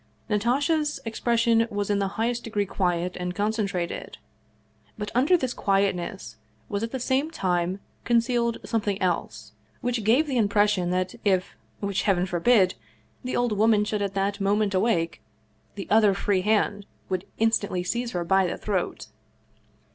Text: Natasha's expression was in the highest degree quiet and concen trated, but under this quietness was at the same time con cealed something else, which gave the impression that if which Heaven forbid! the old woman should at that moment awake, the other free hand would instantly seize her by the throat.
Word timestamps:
Natasha's 0.29 0.99
expression 1.05 1.67
was 1.69 1.91
in 1.91 1.99
the 1.99 2.07
highest 2.17 2.43
degree 2.43 2.65
quiet 2.65 3.15
and 3.19 3.35
concen 3.35 3.67
trated, 3.67 4.15
but 4.97 5.11
under 5.13 5.37
this 5.37 5.53
quietness 5.53 6.37
was 6.69 6.81
at 6.81 6.89
the 6.89 6.99
same 6.99 7.29
time 7.29 7.79
con 8.03 8.17
cealed 8.17 8.57
something 8.67 8.99
else, 8.99 9.51
which 9.81 10.03
gave 10.03 10.25
the 10.25 10.37
impression 10.39 10.89
that 10.89 11.13
if 11.23 11.55
which 11.81 12.01
Heaven 12.01 12.25
forbid! 12.25 12.73
the 13.23 13.35
old 13.35 13.51
woman 13.51 13.85
should 13.85 14.01
at 14.01 14.15
that 14.15 14.41
moment 14.41 14.73
awake, 14.73 15.21
the 15.75 15.87
other 15.91 16.15
free 16.15 16.41
hand 16.41 16.87
would 17.07 17.25
instantly 17.37 17.83
seize 17.83 18.13
her 18.13 18.23
by 18.23 18.47
the 18.47 18.57
throat. 18.57 19.05